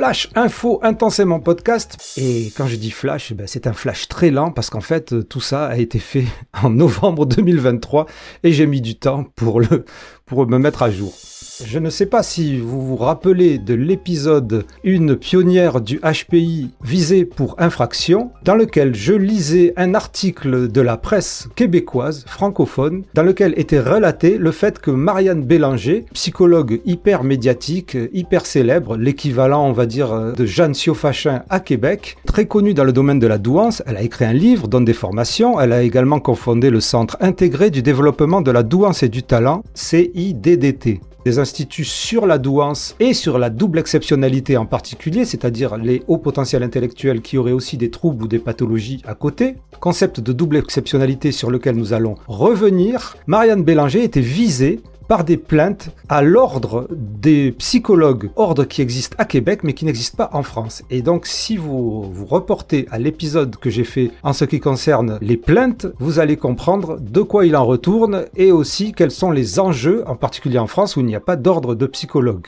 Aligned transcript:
Flash 0.00 0.30
Info 0.34 0.80
intensément 0.82 1.40
podcast. 1.40 1.98
Et 2.16 2.50
quand 2.56 2.66
je 2.66 2.76
dis 2.76 2.90
flash, 2.90 3.34
ben 3.34 3.46
c'est 3.46 3.66
un 3.66 3.74
flash 3.74 4.08
très 4.08 4.30
lent 4.30 4.50
parce 4.50 4.70
qu'en 4.70 4.80
fait 4.80 5.28
tout 5.28 5.42
ça 5.42 5.66
a 5.66 5.76
été 5.76 5.98
fait 5.98 6.24
en 6.62 6.70
novembre 6.70 7.26
2023 7.26 8.06
et 8.42 8.50
j'ai 8.54 8.66
mis 8.66 8.80
du 8.80 8.98
temps 8.98 9.24
pour 9.36 9.60
le 9.60 9.84
pour 10.24 10.46
me 10.46 10.56
mettre 10.56 10.82
à 10.82 10.90
jour. 10.90 11.12
Je 11.64 11.78
ne 11.78 11.90
sais 11.90 12.06
pas 12.06 12.22
si 12.22 12.58
vous 12.58 12.80
vous 12.80 12.96
rappelez 12.96 13.58
de 13.58 13.74
l'épisode 13.74 14.64
Une 14.82 15.16
pionnière 15.16 15.80
du 15.80 16.00
HPI 16.00 16.70
visée 16.82 17.24
pour 17.24 17.54
infraction, 17.58 18.30
dans 18.44 18.54
lequel 18.54 18.94
je 18.94 19.12
lisais 19.12 19.72
un 19.76 19.94
article 19.94 20.68
de 20.68 20.80
la 20.80 20.96
presse 20.96 21.48
québécoise 21.56 22.24
francophone, 22.26 23.02
dans 23.14 23.22
lequel 23.22 23.54
était 23.56 23.80
relaté 23.80 24.38
le 24.38 24.50
fait 24.50 24.78
que 24.78 24.90
Marianne 24.90 25.44
Bélanger, 25.44 26.06
psychologue 26.14 26.80
hyper 26.86 27.24
médiatique, 27.24 27.96
hyper 28.12 28.46
célèbre, 28.46 28.96
l'équivalent 28.96 29.66
on 29.66 29.72
va 29.72 29.86
dire 29.86 30.32
de 30.34 30.46
Jeanne 30.46 30.74
Siofachin 30.74 31.42
à 31.50 31.60
Québec, 31.60 32.16
très 32.26 32.46
connue 32.46 32.74
dans 32.74 32.84
le 32.84 32.92
domaine 32.92 33.18
de 33.18 33.26
la 33.26 33.38
douance, 33.38 33.82
elle 33.86 33.96
a 33.96 34.02
écrit 34.02 34.24
un 34.24 34.32
livre, 34.32 34.68
donne 34.68 34.84
des 34.84 34.92
formations, 34.92 35.60
elle 35.60 35.72
a 35.72 35.82
également 35.82 36.20
confondé 36.20 36.70
le 36.70 36.80
Centre 36.80 37.16
intégré 37.20 37.70
du 37.70 37.82
développement 37.82 38.40
de 38.40 38.50
la 38.50 38.62
douance 38.62 39.02
et 39.02 39.08
du 39.08 39.22
talent, 39.22 39.62
CIDDT 39.74 41.00
des 41.24 41.38
instituts 41.38 41.84
sur 41.84 42.26
la 42.26 42.38
douance 42.38 42.96
et 43.00 43.14
sur 43.14 43.38
la 43.38 43.50
double 43.50 43.78
exceptionnalité 43.78 44.56
en 44.56 44.66
particulier, 44.66 45.24
c'est-à-dire 45.24 45.76
les 45.76 46.02
hauts 46.08 46.18
potentiels 46.18 46.62
intellectuels 46.62 47.20
qui 47.20 47.38
auraient 47.38 47.52
aussi 47.52 47.76
des 47.76 47.90
troubles 47.90 48.24
ou 48.24 48.28
des 48.28 48.38
pathologies 48.38 49.02
à 49.06 49.14
côté. 49.14 49.56
Concept 49.80 50.20
de 50.20 50.32
double 50.32 50.56
exceptionnalité 50.56 51.32
sur 51.32 51.50
lequel 51.50 51.76
nous 51.76 51.92
allons 51.92 52.16
revenir. 52.26 53.16
Marianne 53.26 53.62
Bélanger 53.62 54.04
était 54.04 54.20
visée 54.20 54.80
par 55.10 55.24
des 55.24 55.38
plaintes 55.38 55.90
à 56.08 56.22
l'ordre 56.22 56.86
des 56.92 57.50
psychologues, 57.58 58.30
ordre 58.36 58.62
qui 58.62 58.80
existe 58.80 59.16
à 59.18 59.24
Québec 59.24 59.64
mais 59.64 59.72
qui 59.72 59.84
n'existe 59.84 60.14
pas 60.14 60.30
en 60.32 60.44
France. 60.44 60.84
Et 60.88 61.02
donc 61.02 61.26
si 61.26 61.56
vous 61.56 62.02
vous 62.12 62.26
reportez 62.26 62.86
à 62.92 63.00
l'épisode 63.00 63.56
que 63.56 63.70
j'ai 63.70 63.82
fait 63.82 64.12
en 64.22 64.32
ce 64.32 64.44
qui 64.44 64.60
concerne 64.60 65.18
les 65.20 65.36
plaintes, 65.36 65.88
vous 65.98 66.20
allez 66.20 66.36
comprendre 66.36 67.00
de 67.00 67.22
quoi 67.22 67.44
il 67.44 67.56
en 67.56 67.64
retourne 67.64 68.26
et 68.36 68.52
aussi 68.52 68.92
quels 68.92 69.10
sont 69.10 69.32
les 69.32 69.58
enjeux, 69.58 70.04
en 70.06 70.14
particulier 70.14 70.60
en 70.60 70.68
France 70.68 70.94
où 70.94 71.00
il 71.00 71.06
n'y 71.06 71.16
a 71.16 71.20
pas 71.20 71.34
d'ordre 71.34 71.74
de 71.74 71.86
psychologue. 71.86 72.46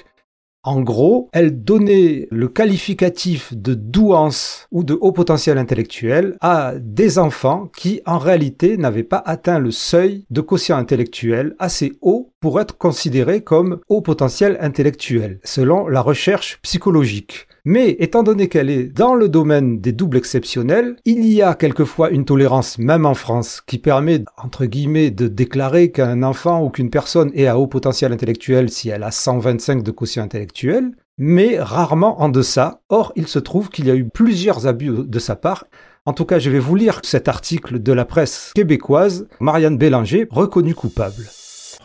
En 0.64 0.80
gros, 0.80 1.28
elle 1.32 1.64
donnait 1.64 2.28
le 2.30 2.46
qualificatif 2.46 3.52
de 3.52 3.74
douance 3.74 4.68
ou 4.70 4.84
de 4.84 4.96
haut 5.00 5.10
potentiel 5.10 5.58
intellectuel 5.58 6.36
à 6.40 6.74
des 6.78 7.18
enfants 7.18 7.68
qui, 7.76 8.00
en 8.06 8.18
réalité, 8.18 8.76
n'avaient 8.76 9.02
pas 9.02 9.20
atteint 9.26 9.58
le 9.58 9.72
seuil 9.72 10.24
de 10.30 10.40
quotient 10.40 10.76
intellectuel 10.76 11.56
assez 11.58 11.94
haut 12.00 12.32
pour 12.38 12.60
être 12.60 12.78
considérés 12.78 13.40
comme 13.40 13.80
haut 13.88 14.02
potentiel 14.02 14.56
intellectuel, 14.60 15.40
selon 15.42 15.88
la 15.88 16.00
recherche 16.00 16.60
psychologique. 16.62 17.48
Mais 17.64 17.90
étant 18.00 18.24
donné 18.24 18.48
qu'elle 18.48 18.70
est 18.70 18.88
dans 18.88 19.14
le 19.14 19.28
domaine 19.28 19.80
des 19.80 19.92
doubles 19.92 20.16
exceptionnels, 20.16 20.96
il 21.04 21.24
y 21.26 21.42
a 21.42 21.54
quelquefois 21.54 22.10
une 22.10 22.24
tolérance, 22.24 22.76
même 22.78 23.06
en 23.06 23.14
France, 23.14 23.60
qui 23.64 23.78
permet, 23.78 24.24
entre 24.36 24.66
guillemets, 24.66 25.12
de 25.12 25.28
déclarer 25.28 25.92
qu'un 25.92 26.24
enfant 26.24 26.64
ou 26.64 26.70
qu'une 26.70 26.90
personne 26.90 27.30
est 27.34 27.46
à 27.46 27.58
haut 27.58 27.68
potentiel 27.68 28.12
intellectuel 28.12 28.68
si 28.68 28.88
elle 28.88 29.04
a 29.04 29.12
125 29.12 29.84
de 29.84 29.90
quotient 29.92 30.24
intellectuel, 30.24 30.90
mais 31.18 31.60
rarement 31.60 32.20
en 32.20 32.28
deçà. 32.28 32.80
Or, 32.88 33.12
il 33.14 33.28
se 33.28 33.38
trouve 33.38 33.68
qu'il 33.68 33.86
y 33.86 33.92
a 33.92 33.96
eu 33.96 34.08
plusieurs 34.08 34.66
abus 34.66 34.90
de 35.06 35.18
sa 35.20 35.36
part. 35.36 35.66
En 36.04 36.14
tout 36.14 36.24
cas, 36.24 36.40
je 36.40 36.50
vais 36.50 36.58
vous 36.58 36.74
lire 36.74 37.00
cet 37.04 37.28
article 37.28 37.80
de 37.80 37.92
la 37.92 38.04
presse 38.04 38.50
québécoise, 38.56 39.28
Marianne 39.38 39.78
Bélanger, 39.78 40.26
reconnue 40.30 40.74
coupable. 40.74 41.28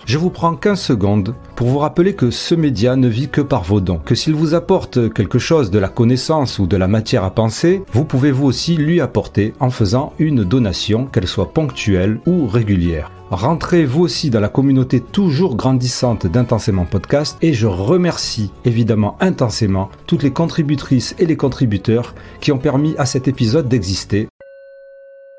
Je 0.06 0.17
vous 0.17 0.30
prends 0.30 0.56
15 0.56 0.80
secondes 0.80 1.36
pour 1.56 1.67
vous 1.67 1.80
rappeler 1.80 2.14
que 2.14 2.31
ce 2.31 2.56
média 2.56 2.95
ne 2.95 3.08
vit 3.08 3.28
que 3.28 3.42
par 3.42 3.64
vos 3.64 3.81
dons, 3.81 4.00
que 4.04 4.16
s'il 4.16 4.36
vous 4.36 4.54
apporte 4.54 5.14
quelque 5.14 5.39
chose 5.39 5.72
de 5.72 5.80
la 5.80 5.89
connaissance 5.89 6.59
ou 6.59 6.67
de 6.67 6.78
la 6.78 6.88
matière 6.88 7.23
à 7.23 7.31
penser, 7.31 7.84
vous 7.92 8.06
pouvez 8.06 8.31
vous 8.31 8.45
aussi 8.45 8.78
lui 8.78 9.02
apporter 9.02 9.54
en 9.59 9.70
faisant 9.70 10.14
une 10.20 10.44
donation, 10.44 11.06
qu'elle 11.06 11.28
soit 11.28 11.52
ponctuelle 11.54 12.20
ou 12.26 12.48
régulière. 12.48 13.12
Rentrez 13.30 13.83
vous 13.86 14.04
aussi 14.04 14.30
dans 14.30 14.39
la 14.39 14.48
communauté 14.48 15.02
toujours 15.02 15.58
grandissante 15.58 16.27
d'Intensément 16.27 16.86
Podcast 16.86 17.38
et 17.42 17.54
je 17.54 17.67
remercie 17.67 18.52
évidemment 18.64 19.17
intensément 19.20 19.89
toutes 20.05 20.23
les 20.23 20.32
contributrices 20.32 21.14
et 21.20 21.26
les 21.26 21.36
contributeurs 21.36 22.16
qui 22.39 22.54
ont 22.54 22.58
permis 22.58 22.95
à 22.98 23.05
cet 23.05 23.27
épisode 23.27 23.67
d'exister 23.67 24.30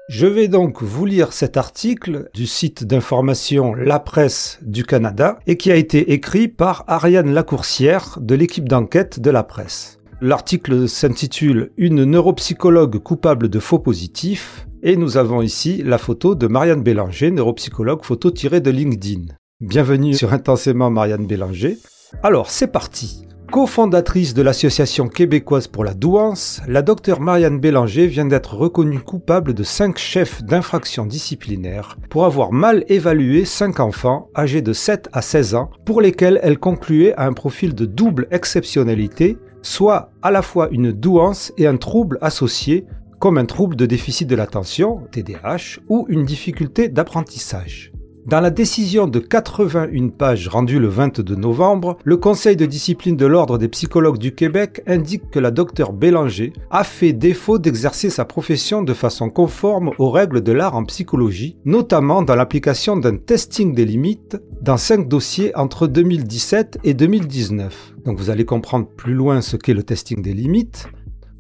je 0.09 0.27
vais 0.27 0.49
donc 0.49 0.83
vous 0.83 1.05
lire 1.05 1.35
cet 1.35 1.59
article 1.59 2.31
du 2.33 2.47
site 2.47 2.85
d'information 2.85 3.75
La 3.75 4.01
Presse 4.01 4.59
du 4.63 4.85
Canada 4.85 5.39
et 5.47 5.59
qui 5.59 5.71
a 5.71 5.77
été 5.77 6.13
écrit 6.13 6.49
par 6.49 6.85
Ariane 6.89 7.33
Lacourcière 7.33 8.19
de 8.21 8.35
l'équipe 8.35 8.69
d'enquête 8.69 9.21
de 9.21 9.31
la 9.31 9.43
presse. 9.43 10.01
L'article 10.23 10.89
s'intitule 10.89 11.73
Une 11.77 12.05
neuropsychologue 12.05 12.99
coupable 12.99 13.49
de 13.51 13.59
faux 13.61 13.79
positifs 13.79 14.67
et 14.83 14.97
nous 14.97 15.19
avons 15.19 15.43
ici 15.43 15.83
la 15.85 15.99
photo 15.99 16.35
de 16.35 16.47
Marianne 16.47 16.83
Bélanger, 16.83 17.31
neuropsychologue 17.31 18.03
photo 18.03 18.31
tirée 18.31 18.61
de 18.61 18.71
LinkedIn. 18.71 19.27
Bienvenue 19.61 20.15
sur 20.15 20.33
Intensément 20.33 20.91
Marianne 20.91 21.27
Bélanger. 21.27 21.79
Alors 22.23 22.49
c'est 22.49 22.73
parti. 22.73 23.29
Co-fondatrice 23.51 24.35
de 24.35 24.43
l'Association 24.43 25.09
québécoise 25.09 25.69
pour 25.69 25.83
la 25.83 25.95
douance, 25.95 26.61
la 26.69 26.83
docteure 26.83 27.21
Marianne 27.21 27.59
Bélanger 27.59 28.07
vient 28.07 28.27
d'être 28.27 28.55
reconnue 28.55 29.01
coupable 29.01 29.55
de 29.55 29.63
cinq 29.63 29.97
chefs 29.97 30.43
d'infraction 30.43 31.07
disciplinaire 31.07 31.97
pour 32.11 32.27
avoir 32.27 32.53
mal 32.53 32.85
évalué 32.89 33.47
cinq 33.47 33.81
enfants 33.81 34.29
âgés 34.37 34.61
de 34.61 34.75
7 34.75 35.09
à 35.15 35.23
16 35.23 35.55
ans 35.55 35.71
pour 35.87 36.03
lesquels 36.03 36.39
elle 36.43 36.59
concluait 36.59 37.15
à 37.15 37.25
un 37.25 37.33
profil 37.33 37.75
de 37.75 37.87
double 37.87 38.29
exceptionnalité, 38.31 39.39
soit 39.63 40.13
à 40.21 40.31
la 40.31 40.43
fois 40.43 40.69
une 40.71 40.93
douance 40.93 41.51
et 41.57 41.67
un 41.67 41.79
trouble 41.79 42.19
associé, 42.21 42.85
comme 43.19 43.39
un 43.39 43.47
trouble 43.47 43.77
de 43.77 43.87
déficit 43.87 44.29
de 44.29 44.37
l'attention, 44.37 45.07
TDAH, 45.11 45.81
ou 45.89 46.05
une 46.11 46.25
difficulté 46.25 46.91
d'apprentissage. 46.91 47.93
Dans 48.27 48.41
la 48.41 48.51
décision 48.51 49.07
de 49.07 49.19
81 49.21 50.09
pages 50.09 50.49
rendue 50.49 50.79
le 50.79 50.89
22 50.89 51.35
novembre, 51.35 51.97
le 52.05 52.17
Conseil 52.17 52.57
de 52.57 52.67
discipline 52.67 53.17
de 53.17 53.27
l'Ordre 53.27 53.57
des 53.59 53.69
psychologues 53.69 54.19
du 54.19 54.35
Québec 54.35 54.83
indique 54.87 55.31
que 55.31 55.39
la 55.39 55.51
docteure 55.51 55.93
Bélanger 55.93 56.53
a 56.71 56.85
fait 56.85 57.13
défaut 57.13 57.59
d'exercer 57.59 58.11
sa 58.11 58.25
profession 58.25 58.83
de 58.83 58.93
façon 58.93 59.31
conforme 59.31 59.93
aux 59.99 60.11
règles 60.11 60.43
de 60.43 60.53
l'art 60.53 60.77
en 60.77 60.85
psychologie, 60.85 61.57
notamment 61.65 62.23
dans 62.23 62.35
l'application 62.35 62.97
d'un 62.97 63.17
testing 63.17 63.75
des 63.75 63.87
limites 63.87 64.37
dans 64.61 64.77
cinq 64.77 65.09
dossiers 65.09 65.57
entre 65.57 65.87
2017 65.87 66.81
et 66.85 66.95
2019. 66.95 67.95
Donc 68.05 68.19
vous 68.19 68.31
allez 68.31 68.45
comprendre 68.45 68.89
plus 68.89 69.15
loin 69.15 69.41
ce 69.41 69.57
qu'est 69.57 69.75
le 69.75 69.83
testing 69.85 70.21
des 70.21 70.35
limites. 70.35 70.89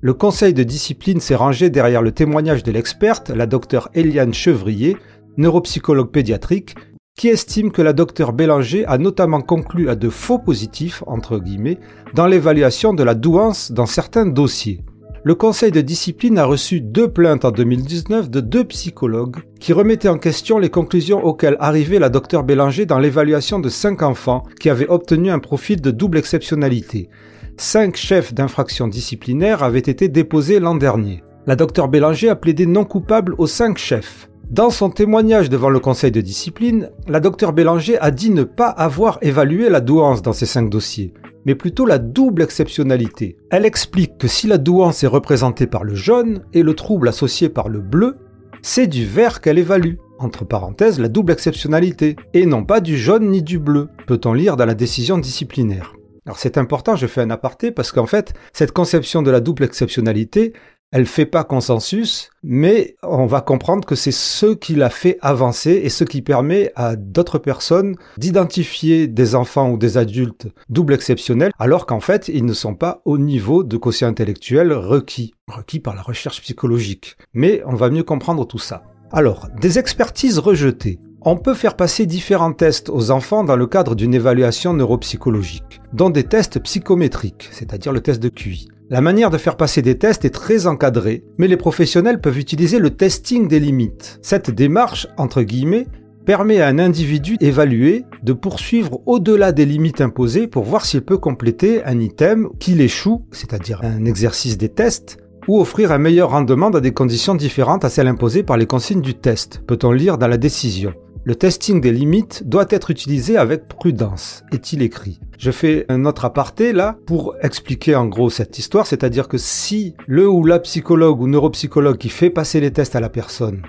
Le 0.00 0.14
conseil 0.14 0.54
de 0.54 0.62
discipline 0.62 1.18
s'est 1.18 1.34
rangé 1.34 1.70
derrière 1.70 2.02
le 2.02 2.12
témoignage 2.12 2.62
de 2.62 2.70
l'experte, 2.70 3.30
la 3.30 3.46
docteure 3.46 3.88
Eliane 3.94 4.32
Chevrier, 4.32 4.96
neuropsychologue 5.38 6.10
pédiatrique, 6.10 6.74
qui 7.16 7.28
estime 7.28 7.72
que 7.72 7.82
la 7.82 7.92
docteure 7.92 8.32
Bélanger 8.32 8.84
a 8.86 8.98
notamment 8.98 9.40
conclu 9.40 9.88
à 9.88 9.96
de 9.96 10.08
faux 10.08 10.38
positifs, 10.38 11.02
entre 11.06 11.38
guillemets, 11.38 11.78
dans 12.14 12.26
l'évaluation 12.26 12.92
de 12.92 13.02
la 13.02 13.14
douance 13.14 13.72
dans 13.72 13.86
certains 13.86 14.26
dossiers. 14.26 14.84
Le 15.24 15.34
conseil 15.34 15.72
de 15.72 15.80
discipline 15.80 16.38
a 16.38 16.44
reçu 16.44 16.80
deux 16.80 17.10
plaintes 17.10 17.44
en 17.44 17.50
2019 17.50 18.30
de 18.30 18.40
deux 18.40 18.64
psychologues 18.64 19.38
qui 19.58 19.72
remettaient 19.72 20.08
en 20.08 20.16
question 20.16 20.58
les 20.58 20.70
conclusions 20.70 21.24
auxquelles 21.24 21.56
arrivait 21.58 21.98
la 21.98 22.08
docteure 22.08 22.44
Bélanger 22.44 22.86
dans 22.86 23.00
l'évaluation 23.00 23.58
de 23.58 23.68
cinq 23.68 24.02
enfants 24.02 24.44
qui 24.60 24.70
avaient 24.70 24.88
obtenu 24.88 25.30
un 25.30 25.40
profil 25.40 25.80
de 25.80 25.90
double 25.90 26.18
exceptionnalité. 26.18 27.08
Cinq 27.56 27.96
chefs 27.96 28.32
d'infraction 28.32 28.86
disciplinaire 28.86 29.64
avaient 29.64 29.80
été 29.80 30.08
déposés 30.08 30.60
l'an 30.60 30.76
dernier. 30.76 31.24
La 31.46 31.56
docteure 31.56 31.88
Bélanger 31.88 32.28
a 32.28 32.36
plaidé 32.36 32.66
non 32.66 32.84
coupable 32.84 33.34
aux 33.38 33.48
cinq 33.48 33.76
chefs. 33.76 34.27
Dans 34.50 34.70
son 34.70 34.88
témoignage 34.88 35.50
devant 35.50 35.68
le 35.68 35.78
conseil 35.78 36.10
de 36.10 36.22
discipline, 36.22 36.90
la 37.06 37.20
docteure 37.20 37.52
Bélanger 37.52 37.98
a 37.98 38.10
dit 38.10 38.30
ne 38.30 38.44
pas 38.44 38.68
avoir 38.68 39.18
évalué 39.20 39.68
la 39.68 39.82
douance 39.82 40.22
dans 40.22 40.32
ces 40.32 40.46
cinq 40.46 40.70
dossiers, 40.70 41.12
mais 41.44 41.54
plutôt 41.54 41.84
la 41.84 41.98
double 41.98 42.40
exceptionnalité. 42.40 43.36
Elle 43.50 43.66
explique 43.66 44.16
que 44.16 44.26
si 44.26 44.46
la 44.46 44.56
douance 44.56 45.04
est 45.04 45.08
représentée 45.08 45.66
par 45.66 45.84
le 45.84 45.94
jaune 45.94 46.44
et 46.54 46.62
le 46.62 46.72
trouble 46.72 47.08
associé 47.08 47.50
par 47.50 47.68
le 47.68 47.80
bleu, 47.80 48.16
c'est 48.62 48.86
du 48.86 49.04
vert 49.04 49.42
qu'elle 49.42 49.58
évalue, 49.58 49.96
entre 50.18 50.46
parenthèses 50.46 50.98
la 50.98 51.08
double 51.08 51.32
exceptionnalité, 51.32 52.16
et 52.32 52.46
non 52.46 52.64
pas 52.64 52.80
du 52.80 52.96
jaune 52.96 53.28
ni 53.28 53.42
du 53.42 53.58
bleu, 53.58 53.88
peut-on 54.06 54.32
lire 54.32 54.56
dans 54.56 54.66
la 54.66 54.74
décision 54.74 55.18
disciplinaire. 55.18 55.94
Alors 56.24 56.38
c'est 56.38 56.56
important, 56.56 56.96
je 56.96 57.06
fais 57.06 57.20
un 57.20 57.30
aparté, 57.30 57.70
parce 57.70 57.92
qu'en 57.92 58.06
fait, 58.06 58.32
cette 58.54 58.72
conception 58.72 59.20
de 59.20 59.30
la 59.30 59.40
double 59.40 59.64
exceptionnalité, 59.64 60.54
elle 60.90 61.06
fait 61.06 61.26
pas 61.26 61.44
consensus, 61.44 62.30
mais 62.42 62.96
on 63.02 63.26
va 63.26 63.40
comprendre 63.40 63.86
que 63.86 63.94
c'est 63.94 64.12
ce 64.12 64.54
qui 64.54 64.74
l'a 64.74 64.90
fait 64.90 65.18
avancer 65.20 65.72
et 65.72 65.90
ce 65.90 66.04
qui 66.04 66.22
permet 66.22 66.72
à 66.76 66.96
d'autres 66.96 67.38
personnes 67.38 67.96
d'identifier 68.16 69.06
des 69.06 69.34
enfants 69.34 69.70
ou 69.70 69.76
des 69.76 69.98
adultes 69.98 70.48
double 70.70 70.94
exceptionnels, 70.94 71.52
alors 71.58 71.84
qu'en 71.86 72.00
fait, 72.00 72.28
ils 72.28 72.44
ne 72.44 72.54
sont 72.54 72.74
pas 72.74 73.02
au 73.04 73.18
niveau 73.18 73.64
de 73.64 73.76
quotient 73.76 74.08
intellectuel 74.08 74.72
requis, 74.72 75.34
requis 75.46 75.80
par 75.80 75.94
la 75.94 76.02
recherche 76.02 76.40
psychologique. 76.40 77.16
Mais 77.34 77.62
on 77.66 77.74
va 77.74 77.90
mieux 77.90 78.02
comprendre 78.04 78.46
tout 78.46 78.58
ça. 78.58 78.82
Alors, 79.12 79.48
des 79.60 79.78
expertises 79.78 80.38
rejetées. 80.38 81.00
On 81.22 81.36
peut 81.36 81.54
faire 81.54 81.74
passer 81.74 82.06
différents 82.06 82.52
tests 82.52 82.90
aux 82.90 83.10
enfants 83.10 83.42
dans 83.42 83.56
le 83.56 83.66
cadre 83.66 83.96
d'une 83.96 84.14
évaluation 84.14 84.72
neuropsychologique, 84.72 85.80
dont 85.92 86.10
des 86.10 86.22
tests 86.22 86.60
psychométriques, 86.60 87.48
c'est-à-dire 87.50 87.92
le 87.92 88.00
test 88.00 88.22
de 88.22 88.28
QI. 88.28 88.68
La 88.88 89.00
manière 89.00 89.30
de 89.30 89.36
faire 89.36 89.56
passer 89.56 89.82
des 89.82 89.98
tests 89.98 90.24
est 90.24 90.30
très 90.30 90.68
encadrée, 90.68 91.24
mais 91.36 91.48
les 91.48 91.56
professionnels 91.56 92.20
peuvent 92.20 92.38
utiliser 92.38 92.78
le 92.78 92.90
testing 92.90 93.48
des 93.48 93.58
limites. 93.58 94.20
Cette 94.22 94.52
démarche, 94.52 95.08
entre 95.16 95.42
guillemets, 95.42 95.88
permet 96.24 96.60
à 96.60 96.68
un 96.68 96.78
individu 96.78 97.36
évalué 97.40 98.04
de 98.22 98.32
poursuivre 98.32 99.00
au-delà 99.06 99.50
des 99.50 99.66
limites 99.66 100.00
imposées 100.00 100.46
pour 100.46 100.64
voir 100.64 100.86
s'il 100.86 101.02
peut 101.02 101.18
compléter 101.18 101.82
un 101.84 101.98
item 101.98 102.48
qu'il 102.60 102.80
échoue, 102.80 103.24
c'est-à-dire 103.32 103.80
un 103.82 104.04
exercice 104.04 104.56
des 104.56 104.68
tests, 104.68 105.18
ou 105.48 105.60
offrir 105.60 105.90
un 105.90 105.98
meilleur 105.98 106.30
rendement 106.30 106.70
dans 106.70 106.80
des 106.80 106.92
conditions 106.92 107.34
différentes 107.34 107.84
à 107.84 107.88
celles 107.88 108.06
imposées 108.06 108.42
par 108.44 108.56
les 108.56 108.66
consignes 108.66 109.00
du 109.00 109.14
test, 109.14 109.62
peut-on 109.66 109.90
lire 109.90 110.18
dans 110.18 110.28
la 110.28 110.36
décision. 110.36 110.94
Le 111.28 111.36
testing 111.36 111.82
des 111.82 111.92
limites 111.92 112.48
doit 112.48 112.64
être 112.70 112.90
utilisé 112.90 113.36
avec 113.36 113.68
prudence, 113.68 114.44
est-il 114.50 114.80
écrit. 114.80 115.20
Je 115.38 115.50
fais 115.50 115.84
un 115.90 116.06
autre 116.06 116.24
aparté 116.24 116.72
là 116.72 116.96
pour 117.04 117.34
expliquer 117.42 117.94
en 117.96 118.06
gros 118.06 118.30
cette 118.30 118.58
histoire, 118.58 118.86
c'est-à-dire 118.86 119.28
que 119.28 119.36
si 119.36 119.94
le 120.06 120.26
ou 120.26 120.42
la 120.46 120.58
psychologue 120.58 121.20
ou 121.20 121.26
neuropsychologue 121.26 121.98
qui 121.98 122.08
fait 122.08 122.30
passer 122.30 122.60
les 122.60 122.72
tests 122.72 122.96
à 122.96 123.00
la 123.00 123.10
personne 123.10 123.60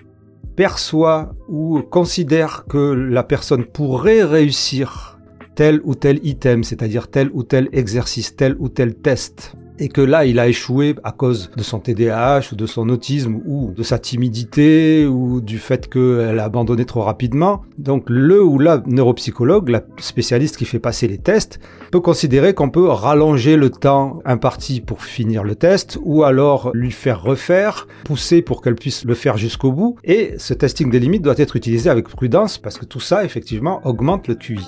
perçoit 0.55 1.35
ou 1.49 1.81
considère 1.81 2.63
que 2.65 2.93
la 2.93 3.23
personne 3.23 3.65
pourrait 3.65 4.23
réussir 4.23 5.19
tel 5.53 5.81
ou 5.83 5.95
tel 5.95 6.25
item, 6.25 6.63
c'est-à-dire 6.63 7.09
tel 7.09 7.29
ou 7.33 7.43
tel 7.43 7.67
exercice, 7.73 8.37
tel 8.37 8.55
ou 8.59 8.69
tel 8.69 8.95
test, 8.95 9.57
et 9.79 9.87
que 9.87 10.01
là 10.01 10.25
il 10.25 10.39
a 10.39 10.47
échoué 10.47 10.95
à 11.03 11.11
cause 11.11 11.51
de 11.55 11.63
son 11.63 11.79
TDAH 11.79 12.51
ou 12.51 12.55
de 12.55 12.65
son 12.65 12.89
autisme 12.89 13.39
ou 13.45 13.71
de 13.75 13.83
sa 13.83 13.97
timidité 13.97 15.05
ou 15.05 15.41
du 15.41 15.57
fait 15.57 15.89
qu'elle 15.89 16.39
a 16.39 16.43
abandonné 16.43 16.85
trop 16.85 17.01
rapidement. 17.01 17.61
Donc 17.77 18.05
le 18.09 18.43
ou 18.43 18.59
la 18.59 18.83
neuropsychologue, 18.85 19.69
la 19.69 19.81
spécialiste 19.97 20.57
qui 20.57 20.65
fait 20.65 20.79
passer 20.79 21.07
les 21.07 21.17
tests, 21.17 21.59
peut 21.91 21.99
considérer 21.99 22.53
qu'on 22.53 22.69
peut 22.69 22.87
rallonger 22.87 23.55
le 23.55 23.69
temps 23.69 24.21
imparti 24.25 24.81
pour 24.81 25.03
finir 25.03 25.43
le 25.43 25.55
test 25.55 25.97
ou 26.03 26.23
alors 26.23 26.71
lui 26.73 26.91
faire 26.91 27.21
refaire, 27.21 27.87
pousser 28.03 28.41
pour 28.41 28.61
qu'elle 28.61 28.75
puisse 28.75 29.05
le 29.05 29.13
faire 29.13 29.37
jusqu'au 29.37 29.71
bout. 29.71 29.95
Et 30.03 30.33
ce 30.37 30.53
testing 30.53 30.89
des 30.89 30.99
limites 30.99 31.23
doit 31.23 31.37
être 31.37 31.55
utilisé 31.55 31.89
avec 31.89 32.07
prudence 32.07 32.57
parce 32.57 32.77
que 32.77 32.85
tout 32.85 32.99
ça 32.99 33.23
effectivement 33.23 33.81
augmente 33.85 34.27
le 34.27 34.35
QI. 34.35 34.59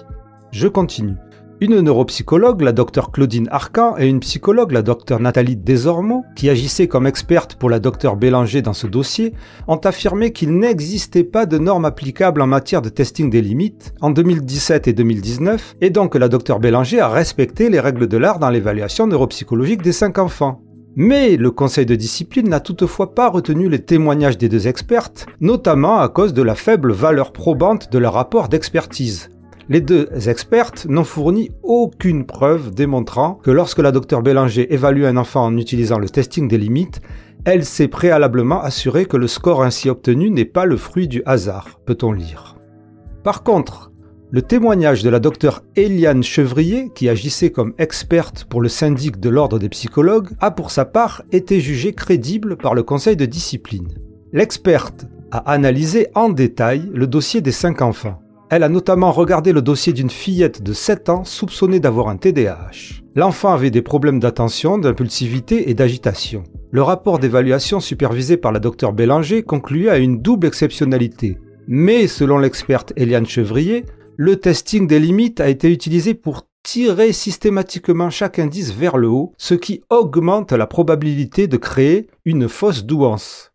Je 0.51 0.67
continue. 0.67 1.15
Une 1.63 1.79
neuropsychologue, 1.79 2.61
la 2.61 2.71
docteure 2.71 3.11
Claudine 3.11 3.47
Arcan, 3.51 3.95
et 3.99 4.07
une 4.07 4.19
psychologue, 4.19 4.71
la 4.71 4.81
docteure 4.81 5.19
Nathalie 5.19 5.55
Desormeaux, 5.55 6.25
qui 6.35 6.49
agissaient 6.49 6.87
comme 6.87 7.05
expertes 7.05 7.53
pour 7.53 7.69
la 7.69 7.77
docteure 7.77 8.15
Bélanger 8.15 8.63
dans 8.63 8.73
ce 8.73 8.87
dossier, 8.87 9.35
ont 9.67 9.77
affirmé 9.77 10.31
qu'il 10.31 10.57
n'existait 10.57 11.23
pas 11.23 11.45
de 11.45 11.59
normes 11.59 11.85
applicables 11.85 12.41
en 12.41 12.47
matière 12.47 12.81
de 12.81 12.89
testing 12.89 13.29
des 13.29 13.43
limites 13.43 13.93
en 14.01 14.09
2017 14.09 14.87
et 14.87 14.93
2019, 14.93 15.75
et 15.81 15.91
donc 15.91 16.15
la 16.15 16.29
docteure 16.29 16.59
Bélanger 16.59 16.99
a 16.99 17.09
respecté 17.09 17.69
les 17.69 17.79
règles 17.79 18.07
de 18.07 18.17
l'art 18.17 18.39
dans 18.39 18.49
l'évaluation 18.49 19.05
neuropsychologique 19.05 19.83
des 19.83 19.91
cinq 19.91 20.17
enfants. 20.17 20.63
Mais 20.95 21.37
le 21.37 21.51
conseil 21.51 21.85
de 21.85 21.93
discipline 21.93 22.49
n'a 22.49 22.59
toutefois 22.59 23.13
pas 23.13 23.29
retenu 23.29 23.69
les 23.69 23.83
témoignages 23.83 24.39
des 24.39 24.49
deux 24.49 24.67
expertes, 24.67 25.27
notamment 25.39 25.99
à 25.99 26.09
cause 26.09 26.33
de 26.33 26.41
la 26.41 26.55
faible 26.55 26.91
valeur 26.91 27.31
probante 27.31 27.91
de 27.91 27.99
leur 27.99 28.13
rapport 28.13 28.49
d'expertise. 28.49 29.29
Les 29.69 29.81
deux 29.81 30.09
expertes 30.27 30.85
n'ont 30.89 31.03
fourni 31.03 31.51
aucune 31.63 32.25
preuve 32.25 32.73
démontrant 32.73 33.35
que 33.35 33.51
lorsque 33.51 33.79
la 33.79 33.91
docteure 33.91 34.23
Bélanger 34.23 34.73
évalue 34.73 35.05
un 35.05 35.17
enfant 35.17 35.45
en 35.45 35.57
utilisant 35.57 35.99
le 35.99 36.09
testing 36.09 36.47
des 36.47 36.57
limites, 36.57 37.01
elle 37.45 37.65
s'est 37.65 37.87
préalablement 37.87 38.61
assurée 38.61 39.05
que 39.05 39.17
le 39.17 39.27
score 39.27 39.63
ainsi 39.63 39.89
obtenu 39.89 40.29
n'est 40.29 40.45
pas 40.45 40.65
le 40.65 40.77
fruit 40.77 41.07
du 41.07 41.23
hasard, 41.25 41.79
peut-on 41.85 42.11
lire. 42.11 42.57
Par 43.23 43.43
contre, 43.43 43.91
le 44.33 44.41
témoignage 44.41 45.03
de 45.03 45.09
la 45.09 45.19
docteure 45.19 45.61
Eliane 45.75 46.23
Chevrier, 46.23 46.89
qui 46.95 47.09
agissait 47.09 47.51
comme 47.51 47.73
experte 47.77 48.45
pour 48.45 48.61
le 48.61 48.69
syndic 48.69 49.19
de 49.19 49.29
l'ordre 49.29 49.59
des 49.59 49.69
psychologues, 49.69 50.29
a 50.39 50.51
pour 50.51 50.71
sa 50.71 50.85
part 50.85 51.23
été 51.31 51.59
jugé 51.59 51.93
crédible 51.93 52.55
par 52.55 52.73
le 52.73 52.83
conseil 52.83 53.17
de 53.17 53.25
discipline. 53.25 53.89
L'experte 54.31 55.05
a 55.31 55.39
analysé 55.51 56.07
en 56.15 56.29
détail 56.29 56.89
le 56.93 57.07
dossier 57.07 57.41
des 57.41 57.51
cinq 57.51 57.81
enfants. 57.81 58.21
Elle 58.51 58.63
a 58.63 58.69
notamment 58.69 59.13
regardé 59.13 59.53
le 59.53 59.61
dossier 59.61 59.93
d'une 59.93 60.09
fillette 60.09 60.61
de 60.61 60.73
7 60.73 61.07
ans 61.07 61.23
soupçonnée 61.23 61.79
d'avoir 61.79 62.09
un 62.09 62.17
TDAH. 62.17 62.99
L'enfant 63.15 63.53
avait 63.53 63.71
des 63.71 63.81
problèmes 63.81 64.19
d'attention, 64.19 64.77
d'impulsivité 64.77 65.69
et 65.69 65.73
d'agitation. 65.73 66.43
Le 66.69 66.81
rapport 66.81 67.17
d'évaluation 67.17 67.79
supervisé 67.79 68.35
par 68.35 68.51
la 68.51 68.59
docteure 68.59 68.91
Bélanger 68.91 69.43
concluait 69.43 69.89
à 69.89 69.99
une 69.99 70.21
double 70.21 70.47
exceptionnalité. 70.47 71.37
Mais 71.69 72.07
selon 72.07 72.39
l'experte 72.39 72.91
Eliane 72.97 73.25
Chevrier, 73.25 73.85
le 74.17 74.35
testing 74.35 74.85
des 74.85 74.99
limites 74.99 75.39
a 75.39 75.47
été 75.47 75.71
utilisé 75.71 76.13
pour 76.13 76.45
tirer 76.61 77.13
systématiquement 77.13 78.09
chaque 78.09 78.37
indice 78.37 78.73
vers 78.73 78.97
le 78.97 79.07
haut, 79.07 79.31
ce 79.37 79.53
qui 79.53 79.81
augmente 79.89 80.51
la 80.51 80.67
probabilité 80.67 81.47
de 81.47 81.55
créer 81.55 82.07
une 82.25 82.49
fausse 82.49 82.83
douance. 82.83 83.50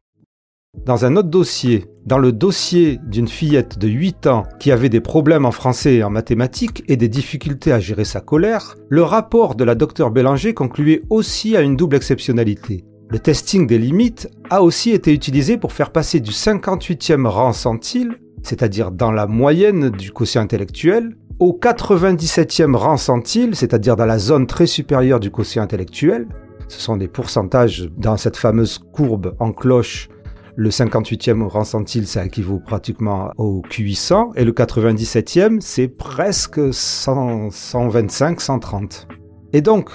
Dans 0.84 1.04
un 1.04 1.16
autre 1.16 1.30
dossier, 1.30 1.86
dans 2.04 2.18
le 2.18 2.30
dossier 2.30 3.00
d'une 3.04 3.26
fillette 3.26 3.78
de 3.78 3.88
8 3.88 4.26
ans 4.28 4.44
qui 4.60 4.70
avait 4.70 4.88
des 4.88 5.00
problèmes 5.00 5.44
en 5.44 5.50
français 5.50 5.96
et 5.96 6.04
en 6.04 6.10
mathématiques 6.10 6.84
et 6.86 6.96
des 6.96 7.08
difficultés 7.08 7.72
à 7.72 7.80
gérer 7.80 8.04
sa 8.04 8.20
colère, 8.20 8.76
le 8.88 9.02
rapport 9.02 9.56
de 9.56 9.64
la 9.64 9.74
docteure 9.74 10.12
Bélanger 10.12 10.54
concluait 10.54 11.02
aussi 11.10 11.56
à 11.56 11.62
une 11.62 11.76
double 11.76 11.96
exceptionnalité. 11.96 12.84
Le 13.08 13.18
testing 13.18 13.66
des 13.66 13.78
limites 13.78 14.28
a 14.50 14.62
aussi 14.62 14.90
été 14.90 15.12
utilisé 15.12 15.58
pour 15.58 15.72
faire 15.72 15.90
passer 15.90 16.20
du 16.20 16.30
58e 16.30 17.26
rang 17.26 17.52
centile, 17.52 18.18
c'est-à-dire 18.42 18.90
dans 18.92 19.12
la 19.12 19.26
moyenne 19.26 19.90
du 19.90 20.12
quotient 20.12 20.42
intellectuel, 20.42 21.16
au 21.38 21.52
97e 21.52 22.74
rang 22.74 22.96
centile, 22.96 23.54
c'est-à-dire 23.54 23.96
dans 23.96 24.06
la 24.06 24.18
zone 24.18 24.46
très 24.46 24.66
supérieure 24.66 25.20
du 25.20 25.30
quotient 25.30 25.62
intellectuel. 25.62 26.26
Ce 26.68 26.80
sont 26.80 26.96
des 26.96 27.08
pourcentages 27.08 27.88
dans 27.96 28.16
cette 28.16 28.36
fameuse 28.36 28.78
courbe 28.78 29.34
en 29.38 29.52
cloche 29.52 30.08
le 30.56 30.70
58e 30.70 31.46
rang 31.46 31.64
centile, 31.64 32.06
ça 32.06 32.24
équivaut 32.24 32.58
pratiquement 32.58 33.30
au 33.36 33.62
Q800. 33.70 34.32
Et 34.36 34.44
le 34.44 34.52
97e, 34.52 35.60
c'est 35.60 35.88
presque 35.88 36.60
125, 36.72 38.40
130. 38.40 39.08
Et 39.52 39.60
donc, 39.60 39.90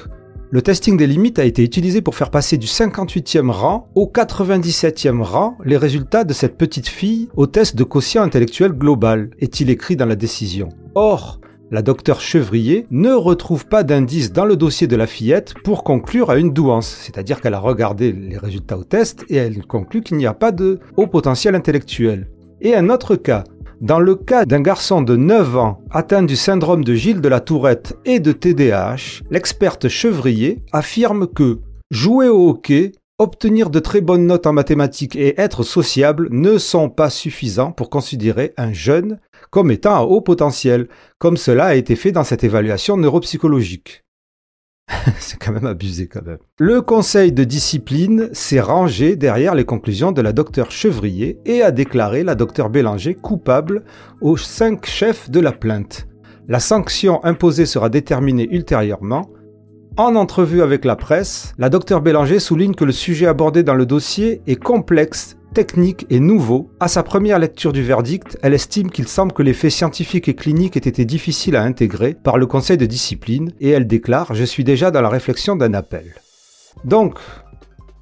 le 0.51 0.61
testing 0.61 0.97
des 0.97 1.07
limites 1.07 1.39
a 1.39 1.45
été 1.45 1.63
utilisé 1.63 2.01
pour 2.01 2.15
faire 2.15 2.29
passer 2.29 2.57
du 2.57 2.67
58e 2.67 3.49
rang 3.49 3.89
au 3.95 4.05
97e 4.05 5.21
rang 5.21 5.57
les 5.65 5.77
résultats 5.77 6.25
de 6.25 6.33
cette 6.33 6.57
petite 6.57 6.87
fille 6.87 7.29
au 7.35 7.47
test 7.47 7.75
de 7.75 7.83
quotient 7.83 8.21
intellectuel 8.21 8.73
global, 8.73 9.29
est-il 9.39 9.69
écrit 9.69 9.95
dans 9.95 10.05
la 10.05 10.15
décision. 10.15 10.69
Or, 10.93 11.39
la 11.71 11.81
docteure 11.81 12.19
Chevrier 12.19 12.85
ne 12.91 13.13
retrouve 13.13 13.65
pas 13.65 13.83
d'indice 13.83 14.33
dans 14.33 14.43
le 14.43 14.57
dossier 14.57 14.87
de 14.87 14.97
la 14.97 15.07
fillette 15.07 15.53
pour 15.63 15.85
conclure 15.85 16.29
à 16.29 16.37
une 16.37 16.51
douance, 16.51 16.87
c'est-à-dire 17.01 17.39
qu'elle 17.39 17.53
a 17.53 17.59
regardé 17.59 18.11
les 18.11 18.37
résultats 18.37 18.77
au 18.77 18.83
test 18.83 19.23
et 19.29 19.37
elle 19.37 19.65
conclut 19.65 20.01
qu'il 20.01 20.17
n'y 20.17 20.27
a 20.27 20.33
pas 20.33 20.51
de 20.51 20.79
haut 20.97 21.07
potentiel 21.07 21.55
intellectuel. 21.55 22.29
Et 22.59 22.75
un 22.75 22.89
autre 22.89 23.15
cas, 23.15 23.45
dans 23.79 23.99
le 23.99 24.15
cas 24.15 24.45
d'un 24.45 24.61
garçon 24.61 25.01
de 25.01 25.15
9 25.15 25.57
ans 25.57 25.81
atteint 25.89 26.23
du 26.23 26.35
syndrome 26.35 26.83
de 26.83 26.93
Gilles 26.93 27.21
de 27.21 27.29
la 27.29 27.39
Tourette 27.39 27.97
et 28.03 28.19
de 28.19 28.33
TDAH, 28.33 29.23
l'experte 29.31 29.87
Chevrier 29.87 30.61
affirme 30.73 31.25
que 31.25 31.59
jouer 31.89 32.27
au 32.27 32.49
hockey, 32.49 32.91
obtenir 33.17 33.69
de 33.69 33.79
très 33.79 34.01
bonnes 34.01 34.27
notes 34.27 34.45
en 34.45 34.53
mathématiques 34.53 35.15
et 35.15 35.39
être 35.39 35.63
sociable 35.63 36.27
ne 36.31 36.57
sont 36.57 36.89
pas 36.89 37.09
suffisants 37.09 37.71
pour 37.71 37.89
considérer 37.89 38.53
un 38.57 38.73
jeune 38.73 39.19
comme 39.51 39.69
étant 39.69 39.95
à 39.95 40.01
haut 40.01 40.21
potentiel, 40.21 40.87
comme 41.19 41.37
cela 41.37 41.65
a 41.65 41.75
été 41.75 41.95
fait 41.95 42.11
dans 42.11 42.23
cette 42.23 42.43
évaluation 42.43 42.97
neuropsychologique. 42.97 44.03
C'est 45.19 45.37
quand 45.37 45.51
même 45.51 45.65
abusé 45.65 46.07
quand 46.07 46.25
même. 46.25 46.39
Le 46.57 46.81
conseil 46.81 47.31
de 47.31 47.43
discipline 47.43 48.29
s'est 48.33 48.61
rangé 48.61 49.15
derrière 49.15 49.55
les 49.55 49.65
conclusions 49.65 50.11
de 50.11 50.21
la 50.21 50.33
docteure 50.33 50.71
Chevrier 50.71 51.39
et 51.45 51.61
a 51.61 51.71
déclaré 51.71 52.23
la 52.23 52.35
docteure 52.35 52.69
Bélanger 52.69 53.13
coupable 53.13 53.83
aux 54.21 54.37
cinq 54.37 54.85
chefs 54.85 55.29
de 55.29 55.39
la 55.39 55.51
plainte. 55.51 56.07
La 56.47 56.59
sanction 56.59 57.23
imposée 57.23 57.65
sera 57.65 57.89
déterminée 57.89 58.47
ultérieurement. 58.51 59.29
En 59.97 60.15
entrevue 60.15 60.61
avec 60.61 60.85
la 60.85 60.95
presse, 60.95 61.53
la 61.57 61.69
docteure 61.69 62.01
Bélanger 62.01 62.39
souligne 62.39 62.75
que 62.75 62.85
le 62.85 62.91
sujet 62.91 63.27
abordé 63.27 63.63
dans 63.63 63.75
le 63.75 63.85
dossier 63.85 64.41
est 64.47 64.61
complexe 64.61 65.37
technique 65.53 66.05
et 66.09 66.19
nouveau, 66.19 66.71
à 66.79 66.87
sa 66.87 67.03
première 67.03 67.39
lecture 67.39 67.73
du 67.73 67.83
verdict, 67.83 68.37
elle 68.41 68.53
estime 68.53 68.89
qu'il 68.89 69.07
semble 69.07 69.33
que 69.33 69.43
les 69.43 69.53
faits 69.53 69.71
scientifiques 69.71 70.29
et 70.29 70.35
cliniques 70.35 70.77
aient 70.77 70.79
été 70.79 71.05
difficiles 71.05 71.55
à 71.55 71.63
intégrer 71.63 72.13
par 72.13 72.37
le 72.37 72.45
conseil 72.45 72.77
de 72.77 72.85
discipline 72.85 73.51
et 73.59 73.69
elle 73.69 73.87
déclare 73.87 74.33
Je 74.33 74.43
suis 74.43 74.63
déjà 74.63 74.91
dans 74.91 75.01
la 75.01 75.09
réflexion 75.09 75.55
d'un 75.55 75.73
appel. 75.73 76.15
Donc, 76.85 77.19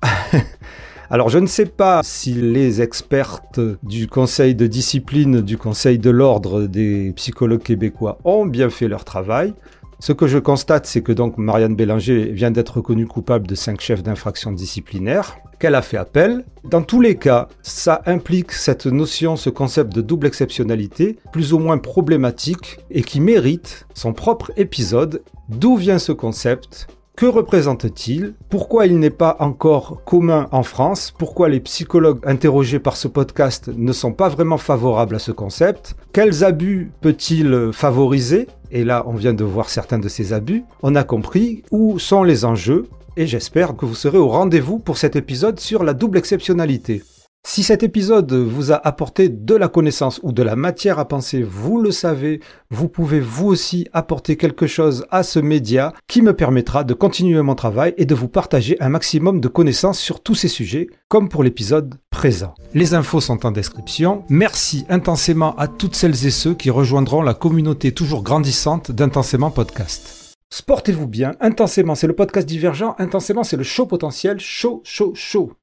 alors 1.09 1.29
je 1.29 1.39
ne 1.39 1.47
sais 1.47 1.65
pas 1.65 2.01
si 2.03 2.33
les 2.33 2.81
expertes 2.81 3.59
du 3.83 4.07
conseil 4.07 4.53
de 4.53 4.67
discipline, 4.67 5.41
du 5.41 5.57
conseil 5.57 5.97
de 5.97 6.09
l'ordre 6.09 6.67
des 6.67 7.13
psychologues 7.15 7.63
québécois 7.63 8.19
ont 8.23 8.45
bien 8.45 8.69
fait 8.69 8.87
leur 8.87 9.03
travail. 9.05 9.53
Ce 10.01 10.13
que 10.13 10.27
je 10.27 10.37
constate, 10.37 10.85
c'est 10.85 11.01
que 11.01 11.11
donc 11.11 11.37
Marianne 11.37 11.75
Bélanger 11.75 12.31
vient 12.31 12.51
d'être 12.51 12.77
reconnue 12.77 13.05
coupable 13.05 13.47
de 13.47 13.55
cinq 13.55 13.81
chefs 13.81 14.01
d'infraction 14.01 14.53
disciplinaire, 14.53 15.37
qu'elle 15.59 15.75
a 15.75 15.81
fait 15.81 15.97
appel. 15.97 16.45
Dans 16.63 16.81
tous 16.81 17.01
les 17.01 17.17
cas, 17.17 17.49
ça 17.63 18.01
implique 18.05 18.53
cette 18.53 18.85
notion, 18.85 19.35
ce 19.35 19.49
concept 19.49 19.93
de 19.93 20.01
double 20.01 20.27
exceptionnalité, 20.27 21.19
plus 21.33 21.51
ou 21.51 21.59
moins 21.59 21.77
problématique 21.77 22.79
et 22.89 23.01
qui 23.01 23.19
mérite 23.19 23.87
son 23.93 24.13
propre 24.13 24.51
épisode. 24.55 25.21
D'où 25.49 25.75
vient 25.75 25.99
ce 25.99 26.13
concept? 26.13 26.87
Que 27.17 27.25
représente-t-il? 27.25 28.35
Pourquoi 28.49 28.85
il 28.85 28.97
n'est 28.97 29.09
pas 29.09 29.35
encore 29.41 30.05
commun 30.05 30.47
en 30.53 30.63
France? 30.63 31.13
Pourquoi 31.19 31.49
les 31.49 31.59
psychologues 31.59 32.21
interrogés 32.25 32.79
par 32.79 32.95
ce 32.95 33.09
podcast 33.09 33.69
ne 33.75 33.91
sont 33.91 34.13
pas 34.13 34.29
vraiment 34.29 34.57
favorables 34.57 35.15
à 35.15 35.19
ce 35.19 35.33
concept? 35.33 35.97
Quels 36.13 36.45
abus 36.45 36.93
peut-il 37.01 37.71
favoriser? 37.73 38.47
Et 38.71 38.83
là, 38.83 39.03
on 39.07 39.13
vient 39.13 39.33
de 39.33 39.43
voir 39.43 39.69
certains 39.69 39.99
de 39.99 40.09
ces 40.09 40.33
abus. 40.33 40.63
On 40.83 40.95
a 40.95 41.03
compris 41.03 41.63
où 41.71 41.99
sont 41.99 42.23
les 42.23 42.45
enjeux 42.45 42.87
et 43.17 43.27
j'espère 43.27 43.75
que 43.75 43.85
vous 43.85 43.95
serez 43.95 44.17
au 44.17 44.29
rendez-vous 44.29 44.79
pour 44.79 44.97
cet 44.97 45.15
épisode 45.15 45.59
sur 45.59 45.83
la 45.83 45.93
double 45.93 46.17
exceptionnalité. 46.17 47.03
Si 47.47 47.63
cet 47.63 47.83
épisode 47.83 48.33
vous 48.33 48.71
a 48.71 48.75
apporté 48.75 49.29
de 49.29 49.55
la 49.55 49.69
connaissance 49.69 50.19
ou 50.23 50.33
de 50.33 50.43
la 50.43 50.55
matière 50.55 50.99
à 50.99 51.07
penser, 51.07 51.41
vous 51.41 51.81
le 51.81 51.91
savez, 51.91 52.41
vous 52.69 52.89
pouvez 52.89 53.19
vous 53.19 53.47
aussi 53.47 53.87
apporter 53.93 54.35
quelque 54.35 54.67
chose 54.67 55.05
à 55.09 55.23
ce 55.23 55.39
média 55.39 55.93
qui 56.07 56.21
me 56.21 56.33
permettra 56.33 56.83
de 56.83 56.93
continuer 56.93 57.41
mon 57.41 57.55
travail 57.55 57.93
et 57.97 58.05
de 58.05 58.13
vous 58.13 58.27
partager 58.27 58.77
un 58.81 58.89
maximum 58.89 59.39
de 59.39 59.47
connaissances 59.47 59.99
sur 59.99 60.21
tous 60.21 60.35
ces 60.35 60.49
sujets, 60.49 60.87
comme 61.07 61.29
pour 61.29 61.43
l'épisode 61.43 61.95
présent. 62.11 62.53
Les 62.73 62.93
infos 62.93 63.21
sont 63.21 63.45
en 63.45 63.51
description. 63.51 64.25
Merci 64.29 64.85
intensément 64.89 65.55
à 65.55 65.67
toutes 65.67 65.95
celles 65.95 66.25
et 66.27 66.31
ceux 66.31 66.53
qui 66.53 66.69
rejoindront 66.69 67.21
la 67.21 67.33
communauté 67.33 67.93
toujours 67.93 68.21
grandissante 68.21 68.91
d'Intensément 68.91 69.49
Podcast. 69.49 70.35
Sportez-vous 70.51 71.07
bien, 71.07 71.31
intensément, 71.39 71.95
c'est 71.95 72.07
le 72.07 72.15
podcast 72.15 72.47
divergent, 72.47 72.95
intensément, 72.97 73.43
c'est 73.43 73.57
le 73.57 73.63
show 73.63 73.85
potentiel, 73.85 74.39
chaud, 74.39 74.81
chaud, 74.83 75.13
chaud. 75.15 75.53